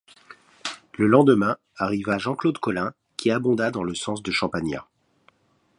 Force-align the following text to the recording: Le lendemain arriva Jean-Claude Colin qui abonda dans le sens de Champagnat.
Le 0.97 1.05
lendemain 1.05 1.57
arriva 1.77 2.17
Jean-Claude 2.17 2.57
Colin 2.57 2.95
qui 3.17 3.29
abonda 3.29 3.69
dans 3.69 3.83
le 3.83 3.93
sens 3.93 4.23
de 4.23 4.31
Champagnat. 4.31 4.87